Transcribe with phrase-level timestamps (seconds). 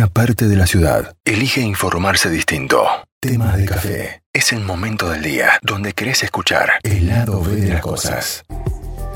[0.00, 2.86] una parte de la ciudad elige informarse distinto.
[3.20, 4.22] Tema de café.
[4.32, 8.42] Es el momento del día donde querés escuchar el lado B de las cosas.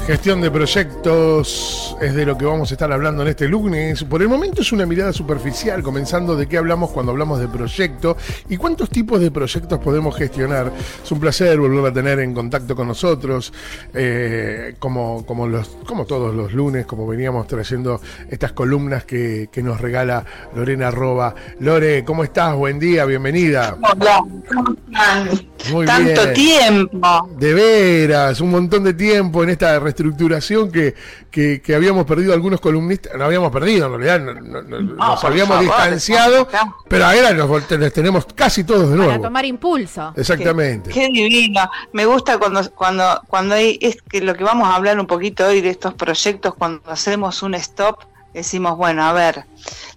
[0.07, 4.05] Gestión de proyectos es de lo que vamos a estar hablando en este lunes.
[4.05, 8.15] Por el momento es una mirada superficial, comenzando de qué hablamos cuando hablamos de proyecto
[8.51, 10.71] y cuántos tipos de proyectos podemos gestionar.
[11.03, 13.51] Es un placer volver a tener en contacto con nosotros,
[13.95, 19.63] eh, como, como, los, como todos los lunes, como veníamos trayendo estas columnas que, que
[19.63, 20.23] nos regala
[20.55, 21.35] Lorena Arroba.
[21.61, 22.55] Lore, ¿cómo estás?
[22.55, 23.79] Buen día, bienvenida.
[23.81, 25.49] Hola, ¿cómo están?
[25.73, 26.35] Muy Tanto bien.
[26.35, 27.29] tiempo.
[27.39, 30.95] De veras, un montón de tiempo en esta reestructuración que,
[31.31, 35.25] que, que habíamos perdido algunos columnistas, no habíamos perdido en realidad, no- no- no- nos
[35.25, 36.49] habíamos favor, distanciado,
[36.89, 39.23] pero ahora nos, les tenemos casi todos de Para nuevo.
[39.25, 40.13] tomar impulso.
[40.17, 40.91] Exactamente.
[40.91, 41.71] Qué divino.
[41.93, 45.47] Me gusta cuando cuando cuando hay es que lo que vamos a hablar un poquito
[45.47, 48.01] hoy de estos proyectos cuando hacemos un stop
[48.33, 49.45] decimos, bueno, a ver,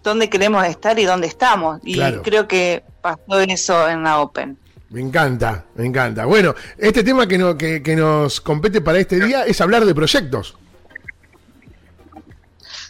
[0.03, 1.79] ¿dónde queremos estar y dónde estamos?
[1.83, 2.21] Y Claro.
[2.21, 4.57] creo que pasó eso en la Open.
[4.89, 6.25] Me encanta, me encanta.
[6.25, 9.93] Bueno, este tema que, no, que, que nos compete para este día es hablar de
[9.93, 10.55] proyectos.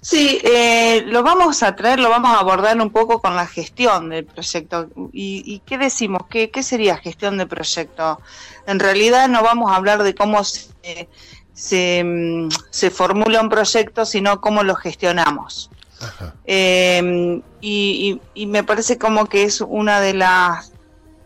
[0.02, 4.10] Sí, eh, lo vamos a traer, lo vamos a abordar un poco con la gestión
[4.10, 4.88] del proyecto.
[5.12, 6.22] ¿Y, y qué decimos?
[6.30, 8.22] ¿Qué, ¿Qué sería gestión de proyecto?
[8.68, 11.10] En realidad no vamos a hablar de cómo se,
[11.54, 15.72] se, mm, se formula un proyecto, sino cómo lo gestionamos.
[16.00, 16.36] Ajá.
[16.46, 20.72] Eh, y, y- y me parece como que es una de las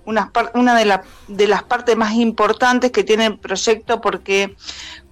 [0.06, 4.56] una de, la- de las partes más importantes que tiene el proyecto porque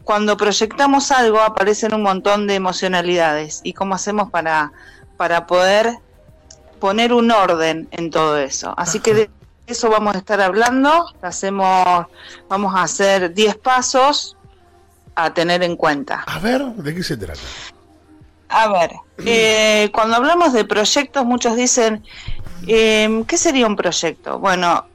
[0.03, 4.71] cuando proyectamos algo aparecen un montón de emocionalidades y cómo hacemos para,
[5.17, 5.93] para poder
[6.79, 8.73] poner un orden en todo eso.
[8.77, 9.29] Así que de
[9.67, 12.07] eso vamos a estar hablando, hacemos,
[12.47, 14.35] vamos a hacer 10 pasos
[15.15, 16.23] a tener en cuenta.
[16.25, 17.39] A ver, ¿de qué se trata?
[18.47, 18.91] A ver,
[19.25, 22.03] eh, cuando hablamos de proyectos, muchos dicen,
[22.67, 24.39] eh, ¿qué sería un proyecto?
[24.39, 24.85] Bueno,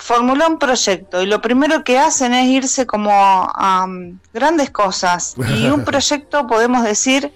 [0.00, 5.34] formula un proyecto y lo primero que hacen es irse como a um, grandes cosas.
[5.56, 7.32] Y un proyecto, podemos decir,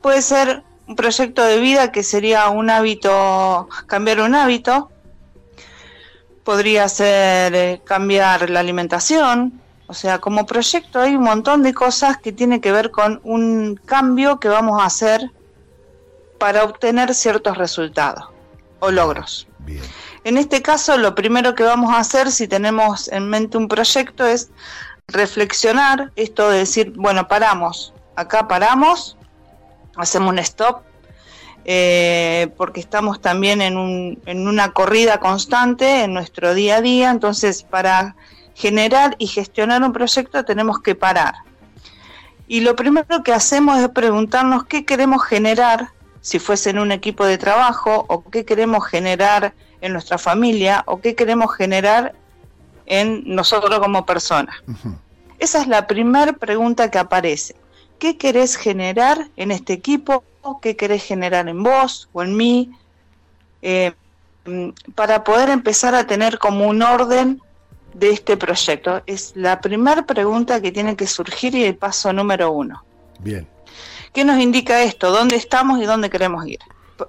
[0.00, 4.90] puede ser un proyecto de vida que sería un hábito, cambiar un hábito.
[6.44, 12.16] Podría ser eh, cambiar la alimentación, o sea, como proyecto hay un montón de cosas
[12.18, 15.30] que tienen que ver con un cambio que vamos a hacer
[16.38, 18.39] para obtener ciertos resultados
[18.80, 19.46] o logros.
[19.60, 19.82] Bien.
[20.24, 24.26] En este caso, lo primero que vamos a hacer si tenemos en mente un proyecto
[24.26, 24.50] es
[25.08, 29.16] reflexionar esto de decir, bueno, paramos, acá paramos,
[29.96, 30.82] hacemos un stop,
[31.64, 37.10] eh, porque estamos también en, un- en una corrida constante en nuestro día a día,
[37.10, 38.16] entonces para
[38.54, 41.34] generar y gestionar un proyecto tenemos que parar.
[42.46, 45.90] Y lo primero que hacemos es preguntarnos qué queremos generar,
[46.20, 51.00] si fuese en un equipo de trabajo, o qué queremos generar en nuestra familia, o
[51.00, 52.14] qué queremos generar
[52.86, 54.56] en nosotros como personas.
[55.38, 57.56] Esa es la primera pregunta que aparece.
[57.98, 60.24] ¿Qué querés generar en este equipo?
[60.60, 62.70] ¿Qué querés generar en vos o en mí?
[63.62, 63.92] Eh,
[64.46, 67.40] mm, para poder empezar a tener como un orden
[67.94, 69.02] de este proyecto.
[69.06, 72.82] Es la primera pregunta que tiene que surgir y el paso número uno.
[73.20, 73.46] Bien.
[74.12, 75.10] ¿Qué nos indica esto?
[75.10, 76.58] ¿Dónde estamos y dónde queremos ir?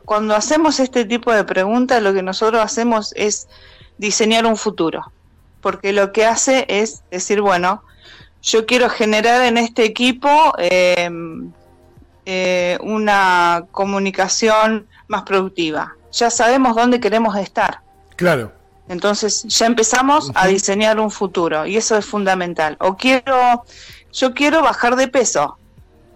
[0.06, 3.48] Cuando hacemos este tipo de preguntas, lo que nosotros hacemos es
[3.98, 5.12] diseñar un futuro,
[5.62, 7.84] porque lo que hace es decir, bueno,
[8.42, 11.10] yo quiero generar en este equipo eh,
[12.26, 15.96] eh, una comunicación más productiva.
[16.12, 17.82] Ya sabemos dónde queremos estar.
[18.16, 18.52] Claro.
[18.88, 22.76] Entonces ya empezamos a diseñar un futuro y eso es fundamental.
[22.80, 23.64] O quiero,
[24.12, 25.58] yo quiero bajar de peso.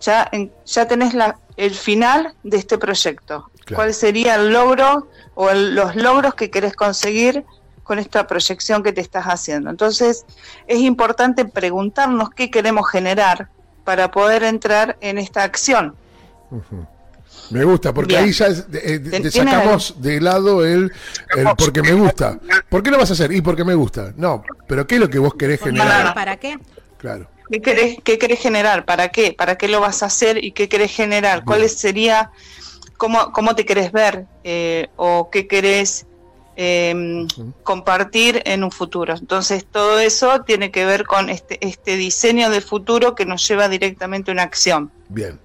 [0.02, 3.50] Ya, en- ya tenés la, el final de este proyecto.
[3.66, 3.76] Claro.
[3.76, 7.44] ¿Cuál sería el logro o el- los logros que querés conseguir
[7.84, 9.70] con esta proyección que te estás haciendo?
[9.70, 10.26] Entonces
[10.68, 13.50] es importante preguntarnos qué queremos generar
[13.84, 15.96] para poder entrar en esta acción.
[17.52, 18.24] Me gusta, porque Bien.
[18.26, 20.92] ahí ya es- eh, Tiene- sacamos de lado el,
[21.38, 22.40] el porque me gusta.
[22.70, 23.32] ¿Por qué lo vas a hacer?
[23.32, 24.14] Y porque me gusta.
[24.18, 26.14] No, pero ¿qué es lo que vos querés generar?
[26.16, 26.58] ¿Para qué?
[26.98, 27.28] Claro.
[27.50, 28.86] ¿Qué querés, ¿Qué querés generar?
[28.86, 29.34] ¿Para qué?
[29.34, 31.46] ¿Para qué lo vas a hacer y qué querés generar?
[31.46, 32.32] ¿Cuál sería,
[32.98, 36.06] cómo, cómo te querés ver eh, o qué querés
[36.58, 37.54] eh, Ujú.
[37.64, 39.16] compartir en un futuro?
[39.16, 43.70] Entonces todo eso tiene que ver con este, este diseño de futuro que nos lleva
[43.70, 44.92] directamente a una acción.
[45.10, 45.40] Bien.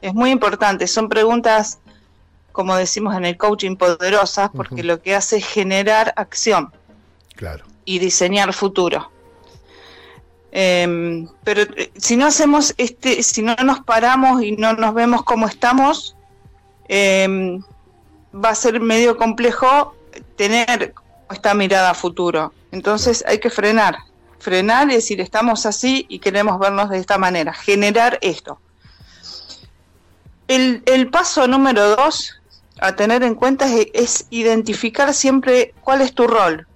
[0.00, 1.78] Es muy importante, son preguntas,
[2.50, 6.72] como decimos en el coaching, poderosas porque lo que hace es generar acción
[7.36, 7.64] Claro.
[7.84, 9.11] y diseñar futuro.
[10.54, 15.24] Em, pero eh, si no hacemos este, si no nos paramos y no nos vemos
[15.24, 16.14] como estamos,
[16.88, 17.62] em,
[18.32, 19.94] va a ser medio complejo
[20.36, 20.94] tener
[21.30, 22.52] esta mirada a futuro.
[22.70, 23.96] Entonces hay que frenar,
[24.38, 28.60] frenar y decir, estamos así y queremos vernos de esta manera, generar esto.
[30.48, 32.42] El, el paso número dos
[32.78, 36.66] a tener en cuenta es, identificar siempre cuál es tu rol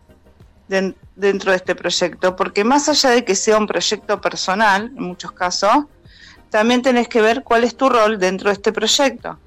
[1.16, 5.32] dentro de este proyecto, porque más allá de que sea un proyecto personal, en muchos
[5.32, 5.86] casos,
[6.50, 9.38] también tenés que ver cuál es tu rol dentro de este proyecto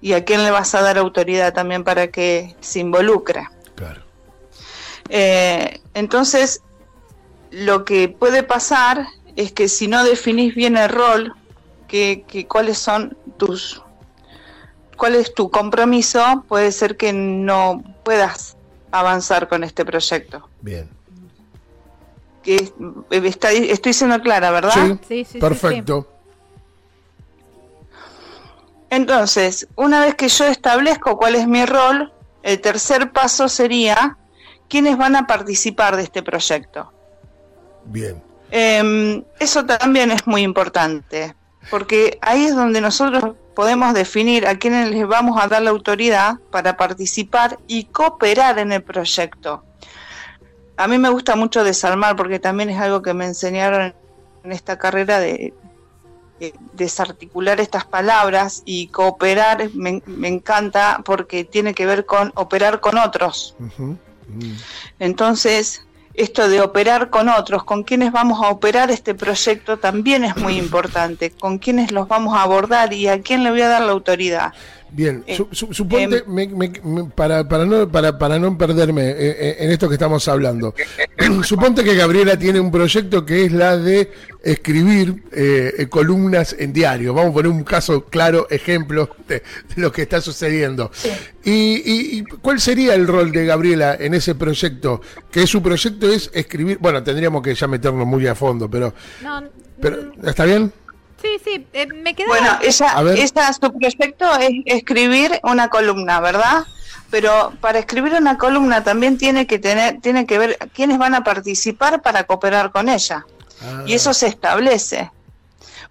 [0.00, 3.48] y a quién le vas a dar autoridad también para que se involucre.
[3.74, 4.02] Claro.
[5.08, 6.60] Eh, entonces,
[7.50, 9.06] lo que puede pasar
[9.36, 11.34] es que si no definís bien el rol,
[11.88, 13.82] que, que cuáles son tus
[14.96, 18.56] cuál es tu compromiso, puede ser que no puedas
[18.92, 20.48] avanzar con este proyecto.
[20.60, 20.88] Bien.
[22.42, 22.72] Que
[23.10, 24.98] estoy siendo clara, ¿verdad?
[25.08, 26.08] Sí, sí, perfecto.
[28.90, 32.12] Entonces, una vez que yo establezco cuál es mi rol,
[32.42, 34.18] el tercer paso sería
[34.68, 36.92] quiénes van a participar de este proyecto.
[37.86, 38.22] Bien.
[38.50, 41.34] Em, eso también es muy importante,
[41.70, 46.38] porque ahí es donde nosotros podemos definir a quiénes les vamos a dar la autoridad
[46.50, 49.62] para participar y cooperar en el proyecto.
[50.76, 53.94] A mí me gusta mucho desarmar porque también es algo que me enseñaron
[54.44, 55.54] en esta carrera de,
[56.72, 63.54] desarticular estas palabras y cooperar me, encanta porque tiene que ver con operar con otros.
[64.98, 70.36] Entonces, esto de operar con otros, con quienes vamos a operar este proyecto también es
[70.36, 73.82] muy importante, con quienes los vamos a abordar y a quién le voy a dar
[73.82, 74.52] la autoridad.
[74.94, 79.88] Bien, eh, suponte, em, para, para, no, para, para no perderme eh, eh, en esto
[79.88, 80.74] que estamos hablando,
[81.44, 84.10] suponte que Gabriela tiene un proyecto que es la de
[84.42, 85.22] escribir
[85.88, 87.14] columnas en diario.
[87.14, 89.42] Vamos a poner un caso claro, ejemplo de,
[89.76, 90.90] lo que está sucediendo.
[91.42, 95.00] Y, y, cuál sería el rol de Gabriela en ese proyecto?
[95.30, 98.92] Que su proyecto es escribir, bueno, tendríamos que ya meternos muy a fondo, pero...
[99.80, 100.72] pero ¿Está bien?
[101.22, 102.26] Sí, sí, eh, me queda.
[102.26, 106.66] Bueno, esa, esa, su proyecto es escribir una columna, ¿verdad?
[107.10, 111.22] Pero para escribir una columna también tiene que tener, tiene que ver quiénes van a
[111.22, 113.24] participar para cooperar con ella.
[113.62, 113.84] Ah.
[113.86, 115.12] Y eso se establece.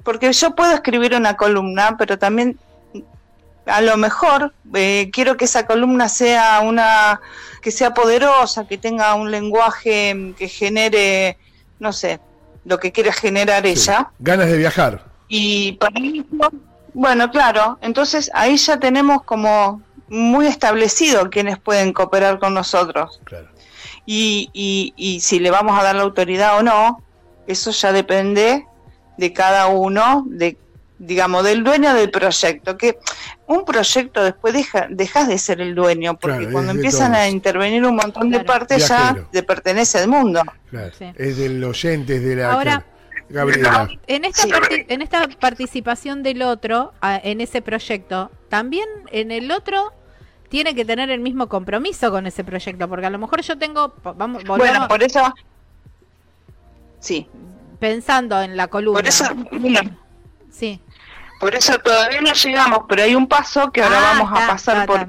[0.04, 2.60] Porque yo puedo escribir una columna, pero también
[3.68, 7.22] a lo mejor eh, quiero que esa columna sea una
[7.62, 11.38] que sea poderosa, que tenga un lenguaje que genere,
[11.80, 12.20] no sé,
[12.66, 14.10] lo que quiera generar ella.
[14.20, 15.11] Ganas de viajar.
[15.34, 16.52] Y para eso,
[16.94, 23.22] bueno, claro, entonces ahí ya tenemos como muy establecido quiénes pueden cooperar con nosotros.
[24.06, 27.02] Y, y, y si le vamos a dar la autoridad o no,
[27.48, 28.68] eso ya depende
[29.18, 30.58] de cada uno, de
[31.00, 33.00] digamos, del dueño del proyecto, que
[33.48, 37.96] un proyecto después deja, dejas de ser el dueño, porque cuando empiezan a intervenir un
[37.96, 40.42] montón de partes ya te pertenece al mundo.
[41.16, 42.52] Es del oyente, es de la...
[42.52, 42.86] Ahora,
[43.32, 43.90] Gabriela.
[44.08, 49.94] En esta, en esta participación del otro, en ese proyecto, también en el otro
[50.50, 53.96] tiene que tener el mismo compromiso con ese proyecto, porque a lo mejor yo tengo,
[54.04, 55.34] vamos, bueno, por eso,
[57.00, 57.28] sí,
[57.80, 59.26] pensando en la columna, por eso,
[60.50, 60.82] sí,
[61.42, 64.86] por eso todavía no llegamos, pero hay un paso que ahora ah, vamos a pasar
[64.86, 65.00] por,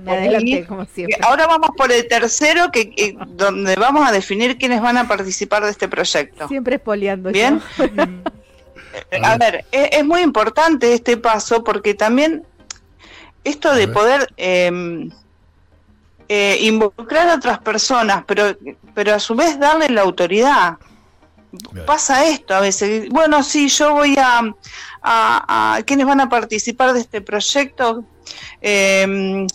[1.21, 5.71] Ahora vamos por el tercero, que, donde vamos a definir quiénes van a participar de
[5.71, 6.49] este proyecto.
[6.49, 7.31] Siempre espoleando.
[7.31, 7.61] Bien.
[9.23, 12.47] a ver, es, muy importante este paso porque también
[13.45, 15.11] esto de poder em,
[16.31, 18.57] eh, involucrar a otras personas, pero,
[18.95, 20.79] pero a su vez darle la autoridad.
[21.87, 23.09] Pasa esto a veces.
[23.11, 24.55] Bueno, sí, yo voy a,
[25.03, 28.05] a, a quienes van a participar de este proyecto.
[28.61, 29.47] Em,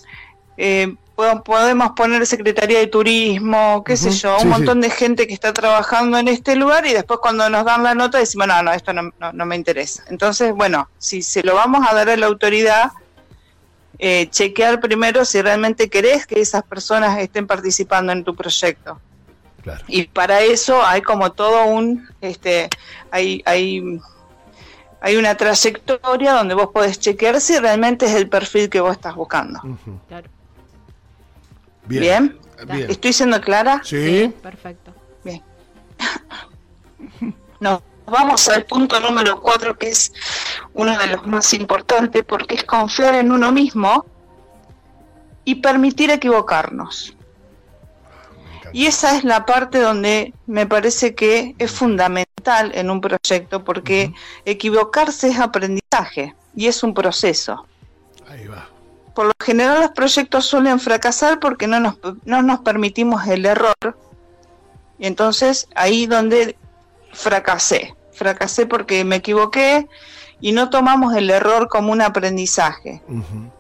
[0.58, 0.96] eh,
[1.44, 6.20] podemos poner Secretaría de Turismo, qué sé yo, un montón de gente que está trabajando
[6.20, 9.12] en este lugar y después cuando nos dan la nota decimos, no, no, esto no,
[9.20, 10.04] no, me interesa.
[10.10, 12.92] Entonces, bueno, si se lo vamos a dar a la autoridad,
[13.98, 19.01] eh, chequear primero si realmente querés que esas personas estén participando en tu proyecto.
[19.88, 22.70] Y para eso hay como todo un, este,
[23.12, 24.00] hay, hay,
[25.02, 29.16] hay una trayectoria donde vos podés chequear si realmente es el perfil que vos estás
[29.16, 29.60] buscando.
[30.08, 30.30] claro.
[31.88, 32.38] Bien.
[32.90, 33.82] ¿Estoy siendo clara?
[33.84, 34.34] Sí.
[34.42, 34.92] perfecto.
[35.24, 35.42] Bien.
[37.60, 40.12] Nos vamos al punto número cuatro, que es
[40.74, 44.06] uno de los más importantes, porque es confiar en uno mismo
[45.46, 47.17] y permitir equivocarnos.
[48.74, 54.14] Y esa es la parte donde me parece que es fundamental en un proyecto, porque
[54.46, 57.66] equivocarse es aprendizaje y es un proceso.
[58.30, 58.68] Ahí va.
[59.16, 61.96] por lo general los proyectos suelen fracasar porque no nos,
[62.26, 63.98] no nos permitimos el error.
[65.00, 66.58] Y entonces ahí donde
[67.14, 67.96] fracasé.
[68.12, 69.88] Fracasé porque me equivoqué
[70.40, 73.02] y no tomamos el error como un aprendizaje.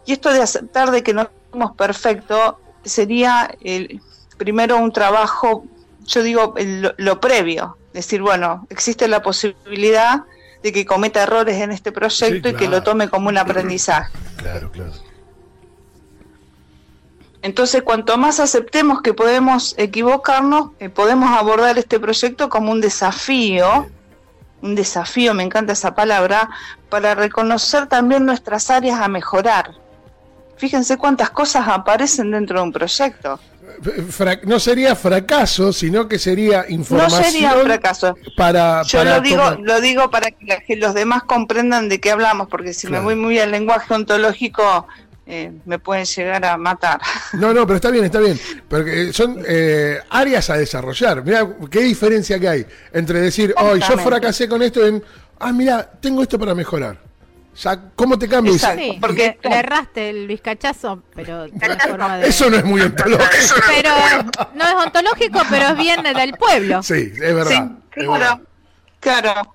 [0.05, 4.01] Y esto de aceptar de que no somos perfectos sería el,
[4.37, 5.65] primero un trabajo,
[6.05, 6.55] yo digo,
[6.97, 7.77] lo previo.
[7.93, 10.23] Decir, bueno, existe la posibilidad
[10.63, 14.11] de que cometa errores en este proyecto y que lo tome como un aprendizaje.
[14.37, 14.91] Claro, claro.
[17.41, 23.87] Entonces, cuanto más aceptemos que podemos equivocarnos, eh, podemos abordar este proyecto como un desafío,
[24.61, 26.49] un desafío, me encanta esa palabra,
[26.89, 29.71] para reconocer también nuestras áreas a mejorar.
[30.57, 33.39] Fíjense cuántas cosas aparecen dentro de un proyecto.
[34.43, 37.21] No sería fracaso, sino que sería información.
[37.21, 38.15] No sería fracaso.
[38.35, 42.73] Para, Yo lo digo, lo digo para que, los demás comprendan de qué hablamos, porque
[42.73, 44.87] si me voy muy al lenguaje ontológico,
[45.25, 47.01] eh, me pueden llegar a matar.
[47.33, 48.39] No, no, pero está bien, está bien.
[48.67, 51.23] Porque son eh, áreas a desarrollar.
[51.23, 55.03] Mira, qué diferencia que hay entre decir, hoy yo fracasé con esto en,
[55.39, 57.06] ah, mira, tengo esto para mejorar.
[57.95, 58.61] ¿Cómo te cambias?
[58.75, 61.45] Sí, porque le erraste el bizcachazo, pero
[62.21, 63.55] Eso no es muy ontológico.
[63.67, 63.89] pero
[64.53, 66.83] no es ontológico, pero es bien del pueblo.
[66.83, 67.71] Sí, es verdad.
[67.89, 68.41] claro,
[68.99, 69.53] claro.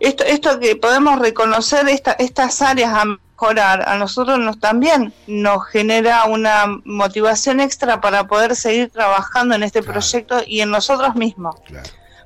[0.00, 5.66] Esto, esto que podemos reconocer esta, estas áreas a mejorar, a nosotros nos también nos
[5.66, 11.56] genera una motivación extra para poder seguir trabajando en este proyecto y en nosotros mismos.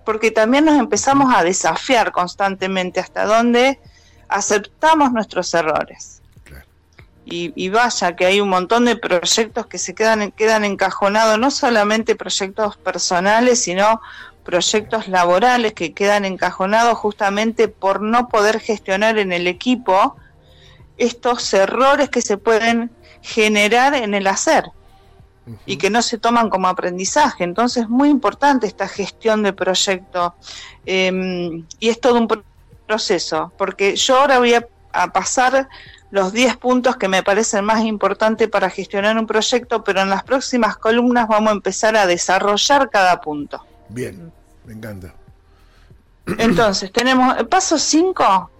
[0.04, 3.78] Porque también nos empezamos a desafiar constantemente hasta donde
[4.28, 6.22] aceptamos nuestros errores.
[7.24, 11.50] Y, y, vaya que hay un montón de proyectos que se quedan, quedan encajonados, no
[11.50, 14.00] solamente proyectos personales, sino
[14.44, 20.16] proyectos laborales que quedan encajonados justamente por no poder gestionar en el equipo
[20.96, 24.70] estos errores que se pueden generar en el hacer
[25.66, 27.44] y que no se toman como aprendizaje.
[27.44, 30.34] Entonces es muy importante esta gestión de proyecto
[30.86, 32.28] em, y es todo un
[32.88, 35.68] proceso, porque yo ahora voy a, a pasar
[36.10, 40.24] los 10 puntos que me parecen más importantes para gestionar un proyecto, pero en las
[40.24, 43.64] próximas columnas vamos a empezar a desarrollar cada punto.
[43.90, 44.32] Bien.
[44.64, 45.14] Me encanta.
[46.38, 48.50] Entonces, tenemos el paso 5,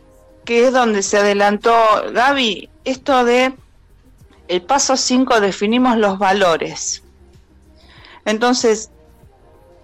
[0.45, 1.75] que es donde se adelantó
[2.13, 3.55] Gaby, esto de
[4.49, 7.03] el paso 5 definimos los valores.
[8.25, 8.91] Entonces,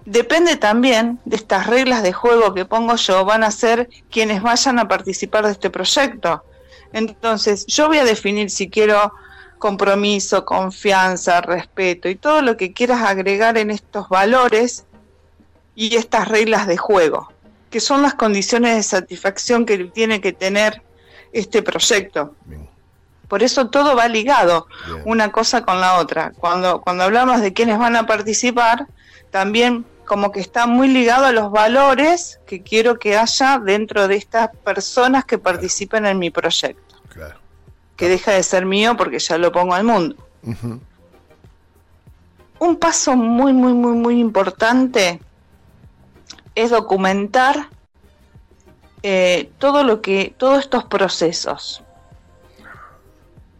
[0.04, 4.78] depende también de estas reglas de juego que pongo yo, van a ser quienes vayan
[4.78, 6.44] a participar de este proyecto.
[6.92, 9.12] Entonces, yo voy a definir si quiero
[9.58, 14.84] compromiso, confianza, respeto y todo lo que quieras agregar en estos valores
[15.74, 17.32] y estas reglas de juego,
[17.70, 20.82] que son las condiciones de satisfacción que tiene que tener
[21.32, 22.34] este proyecto.
[23.26, 24.66] Por eso todo va ligado
[25.04, 26.32] una cosa con la otra.
[26.38, 28.86] Cuando, cuando hablamos de quienes van a participar,
[29.34, 34.14] también como que está muy ligado a los valores que quiero que haya dentro de
[34.14, 36.94] estas personas que participen en mi proyecto.
[37.96, 40.14] Que deja de ser mío porque ya lo pongo al mundo.
[42.60, 45.20] Un paso muy, muy, muy, muy importante
[46.54, 47.70] es documentar
[49.02, 51.82] eh, todo lo que, todos estos procesos.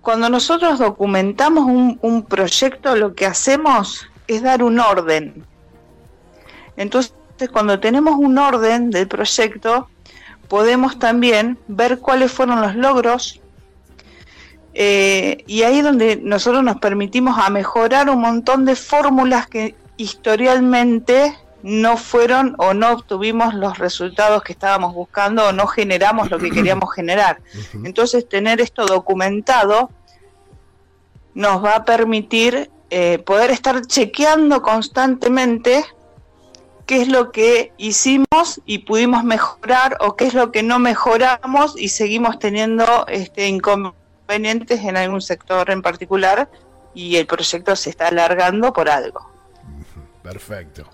[0.03, 5.45] Cuando nosotros documentamos un, un proyecto, lo que hacemos es dar un orden.
[6.77, 7.15] Entonces,
[7.53, 9.89] cuando tenemos un orden del proyecto,
[10.49, 13.41] podemos también ver cuáles fueron los logros,
[14.75, 19.77] eh, y ahí es donde nosotros nos permitimos a mejorar un montón de fórmulas que
[19.97, 26.39] historialmente no fueron o no obtuvimos los resultados que estábamos buscando o no generamos lo
[26.39, 27.41] que queríamos generar.
[27.85, 29.91] Entonces, tener esto documentado
[31.35, 35.85] nos va a permitir eh, poder estar chequeando constantemente
[36.87, 41.79] qué es lo que hicimos y pudimos mejorar o qué es lo que no mejoramos
[41.79, 46.51] y seguimos teniendo este, inconvenientes en algún sector en particular
[46.95, 49.31] y el proyecto se está alargando por algo.
[50.23, 50.85] Perfecto.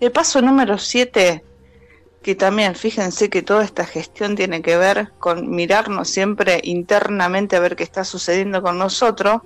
[0.00, 1.44] El paso número 7,
[2.22, 7.60] que también fíjense que toda esta gestión tiene que ver con mirarnos siempre internamente a
[7.60, 9.42] ver qué está sucediendo con nosotros,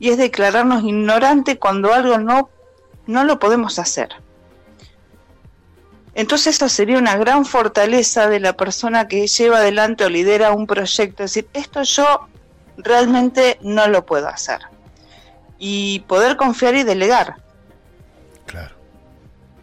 [0.00, 2.50] y es declararnos ignorante cuando algo no,
[3.08, 4.10] no lo podemos hacer.
[6.14, 10.66] Entonces eso sería una gran fortaleza de la persona que lleva adelante o lidera un
[10.66, 12.28] proyecto, es decir, esto yo
[12.76, 14.60] realmente no lo puedo hacer.
[15.58, 17.36] Y poder confiar y delegar.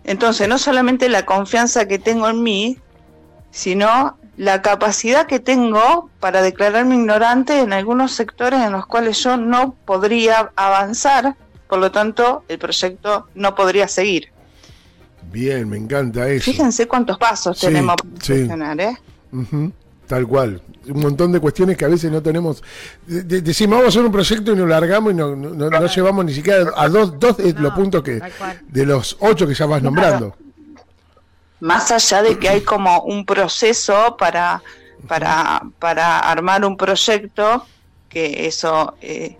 [0.03, 2.77] Entonces, no solamente la confianza que tengo en mí,
[3.49, 9.35] sino la capacidad que tengo para declararme ignorante en algunos sectores en los cuales yo
[9.37, 11.35] no podría avanzar,
[11.67, 14.29] por lo tanto el proyecto no podría seguir.
[15.31, 16.45] Bien, me encanta eso.
[16.45, 18.97] Fíjense cuántos pasos tenemos para funcionar, ¿eh?
[20.07, 20.61] Tal cual.
[20.87, 22.63] Un montón de cuestiones que a veces no tenemos.
[23.05, 26.71] decimos, vamos a hacer un proyecto y nos largamos y no, no, llevamos ni siquiera
[26.75, 28.21] a dos, dos de los puntos que.
[28.67, 30.35] de los ocho que ya vas nombrando.
[31.59, 34.61] Más allá de que hay como un proceso para,
[35.07, 37.65] para, para armar un proyecto,
[38.07, 39.37] que eso eh,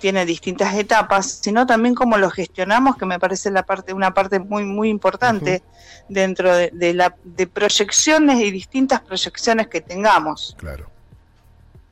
[0.00, 4.38] tiene distintas etapas, sino también cómo lo gestionamos, que me parece la parte, una parte
[4.38, 5.62] muy, muy importante
[6.08, 10.54] dentro de, la, de proyecciones y distintas proyecciones que tengamos.
[10.58, 10.90] Claro.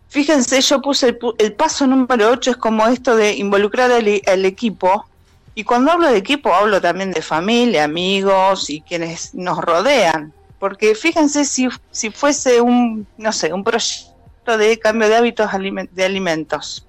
[0.08, 5.06] Fíjense, yo puse el, paso número 8, es como esto de involucrar al, equipo.
[5.54, 10.32] Y cuando hablo de equipo, hablo también de familia, amigos y quienes nos rodean.
[10.58, 15.50] Porque fíjense si, si fuese un, no sé, un proyecto de cambio de hábitos
[15.90, 16.86] de alimentos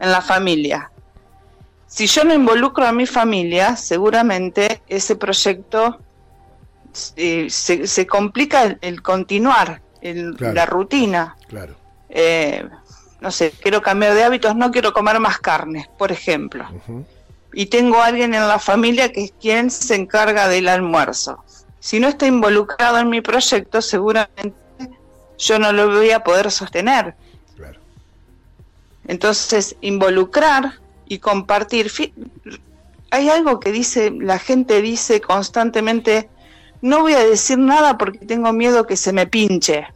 [0.00, 0.90] en la familia.
[1.86, 5.98] Si yo no involucro a mi familia, seguramente ese proyecto
[7.16, 11.36] eh, se, complica el, continuar, el, la rutina.
[11.48, 11.74] Claro.
[12.08, 12.68] Eh,
[13.20, 16.66] no sé, quiero cambiar de hábitos, no quiero comer más carne, por ejemplo.
[17.52, 21.42] Y tengo a alguien en la familia que es quien se encarga del almuerzo.
[21.80, 24.56] Si no está involucrado en mi proyecto, seguramente
[25.38, 27.14] yo no lo voy a poder sostener.
[29.06, 31.90] Entonces, involucrar y compartir.
[33.10, 36.28] Hay algo que dice, la gente dice constantemente,
[36.82, 39.86] no voy a decir nada porque tengo miedo que se me pinche.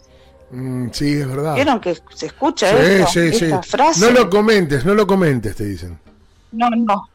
[0.51, 1.55] Mm, sí, es verdad.
[1.55, 4.01] ¿Vieron que se escucha esta frase?
[4.01, 5.99] No lo comentes, no lo comentes, te dicen.
[6.53, 7.09] No, no.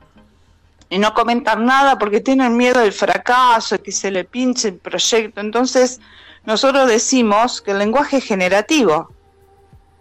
[0.89, 5.41] Y no comentan nada porque tienen miedo del fracaso, que se le pinche el proyecto.
[5.41, 5.99] Entonces,
[6.45, 9.11] nosotros decimos que el lenguaje es generativo.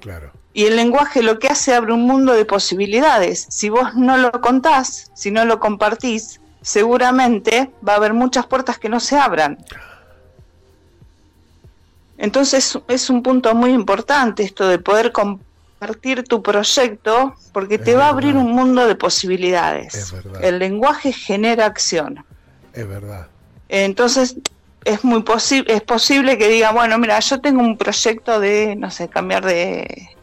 [0.00, 0.30] Claro.
[0.54, 3.46] Y el lenguaje lo que hace abre un mundo de posibilidades.
[3.50, 8.78] Si vos no lo contás, si no lo compartís, seguramente va a haber muchas puertas
[8.78, 9.58] que no se abran.
[12.18, 18.06] Entonces es un punto muy importante esto de poder compartir tu proyecto porque te va
[18.06, 20.14] a abrir un mundo de posibilidades.
[20.40, 22.24] El lenguaje genera acción.
[22.72, 23.26] Es verdad.
[23.68, 24.36] Entonces
[24.84, 28.90] es muy posible es posible que diga, bueno, mira, yo tengo un proyecto de, no
[28.92, 30.13] sé, cambiar de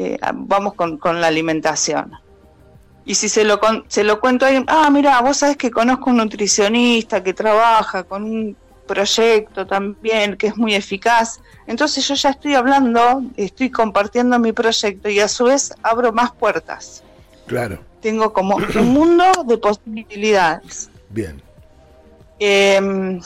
[0.00, 2.12] eh, vamos con, la alimentación.
[3.04, 3.58] Y si se lo,
[3.88, 8.04] se lo cuento a alguien, ah, mira, vos sabés que conozco un nutricionista que trabaja
[8.04, 8.56] con un
[8.86, 11.40] proyecto también que es muy eficaz.
[11.66, 16.30] Entonces yo ya estoy hablando, estoy compartiendo mi proyecto y a su vez abro más
[16.30, 17.02] puertas.
[17.48, 17.80] Claro.
[18.00, 20.90] Tengo como un mundo de posibilidades.
[21.08, 21.42] Bien.
[22.38, 23.20] Em,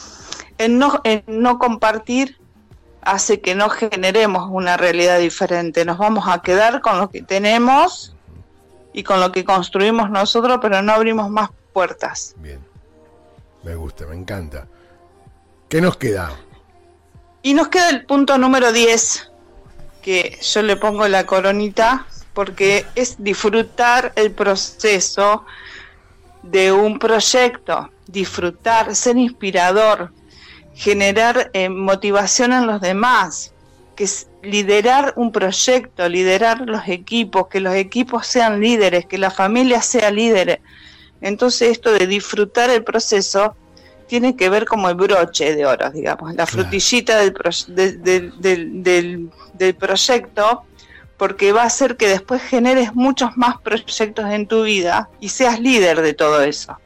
[0.56, 2.38] en, no, en no compartir
[3.02, 5.84] hace que no generemos una realidad diferente.
[5.84, 8.14] Nos vamos a quedar con lo que tenemos
[8.92, 12.34] y con lo que construimos nosotros, pero no abrimos más puertas.
[12.38, 12.60] Bien,
[13.62, 14.66] me gusta, me encanta.
[15.68, 16.32] ¿Qué nos queda?
[17.42, 19.30] Y nos queda el punto número 10,
[20.02, 25.44] que yo le pongo la coronita, porque es disfrutar el proceso
[26.42, 30.12] de un proyecto, disfrutar, ser inspirador,
[30.74, 33.52] generar eh, motivación en los demás,
[33.96, 39.30] que es liderar un proyecto, liderar los equipos, que los equipos sean líderes, que la
[39.30, 40.60] familia sea líder.
[41.20, 43.54] Entonces esto de disfrutar el proceso
[44.06, 47.32] tiene que ver como el broche de oro, digamos, la frutillita del,
[48.40, 50.64] del, del proyecto,
[51.16, 55.60] porque va a hacer que después generes muchos más proyectos en tu vida y seas
[55.60, 56.76] líder de todo eso.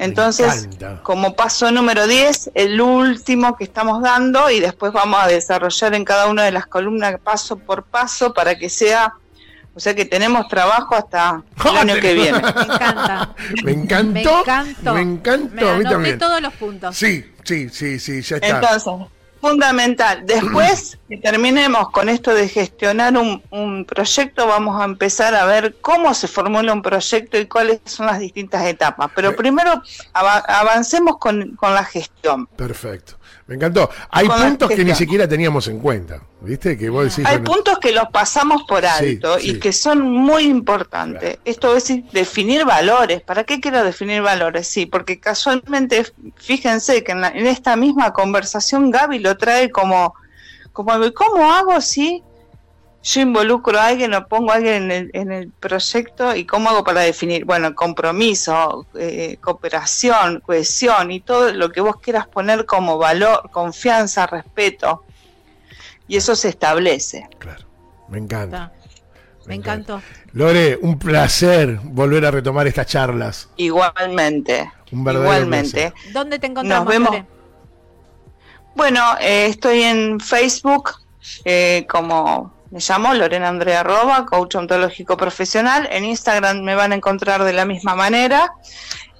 [0.00, 0.66] Entonces,
[1.02, 6.06] como paso número 10, el último que estamos dando y después vamos a desarrollar en
[6.06, 9.12] cada una de las columnas paso por paso para que sea,
[9.74, 12.40] o sea que tenemos trabajo hasta el año que viene.
[12.40, 13.34] Me encanta.
[13.62, 14.14] Me encantó.
[14.14, 14.94] Me encantó.
[14.94, 15.68] Me encantó.
[15.68, 16.18] a mí también.
[16.18, 16.96] todos los puntos.
[16.96, 18.48] Sí, sí, sí, sí, ya está.
[18.48, 20.24] Entonces, fundamental.
[20.26, 26.14] Después que terminemos con esto de gestionar un, proyecto, vamos a empezar a ver cómo
[26.14, 29.10] se formula un proyecto y cuáles son las distintas etapas.
[29.14, 32.46] Pero primero avancemos con, con la gestión.
[32.46, 33.19] Perfecto.
[33.50, 33.90] Me encantó.
[34.10, 36.78] Hay puntos que ni siquiera teníamos en cuenta, ¿viste?
[36.78, 41.38] Que vos decís, Hay puntos que los pasamos por alto y que son muy importantes.
[41.44, 43.22] Esto es definir valores.
[43.22, 44.68] ¿Para qué quiero definir valores?
[44.68, 50.14] Sí, porque casualmente, fíjense que en, en esta misma conversación Gaby lo trae como,
[50.72, 52.22] como ¿cómo hago si
[53.02, 57.00] yo involucro a alguien o pongo a alguien en el, proyecto y cómo hago para
[57.00, 63.48] definir, bueno, compromiso, eh, cooperación, cohesión y todo lo que vos quieras poner como valor,
[63.50, 65.04] confianza, respeto.
[66.08, 67.26] Y eso se establece.
[67.38, 67.64] Claro,
[68.08, 68.72] me encanta.
[69.46, 70.02] Me, encantó.
[70.32, 73.48] Lore, un placer volver a retomar estas charlas.
[73.56, 74.70] Igualmente.
[74.90, 75.94] igualmente.
[76.12, 76.84] ¿Dónde te encontramos?
[76.84, 77.24] Nos vemos.
[78.74, 80.90] Bueno, eh, estoy en Facebook
[81.44, 85.88] eh, como me llamo Lorena Andrea Roba, coach ontológico profesional.
[85.90, 88.52] En Instagram me van a encontrar de la misma manera.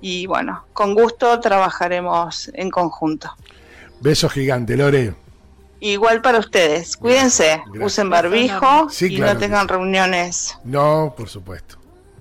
[0.00, 3.34] y bueno, con gusto trabajaremos en conjunto.
[4.00, 5.14] Beso gigante, Lore.
[5.80, 6.96] Igual para ustedes.
[6.96, 10.56] Cuídense, usen barbijo y no tengan reuniones.
[10.64, 11.79] No, por supuesto.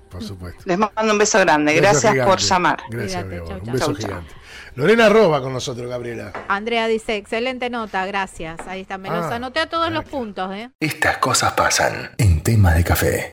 [0.10, 0.64] Por supuesto.
[0.66, 1.74] Les mando un beso grande.
[1.76, 2.80] Gracias por llamar.
[2.90, 3.62] Gracias, mi amor.
[3.66, 4.40] Un beso gigante.
[4.76, 6.32] Lorena Roba con nosotros, Gabriela.
[6.48, 8.60] Andrea dice, excelente nota, gracias.
[8.68, 10.54] Ahí está, me los ah, anoté a todos los puntos.
[10.56, 10.70] ¿eh?
[10.80, 13.32] Estas cosas pasan en tema de café.